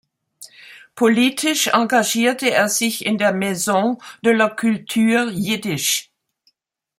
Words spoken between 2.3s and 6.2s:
er sich in der Maison de la Culture Yiddish.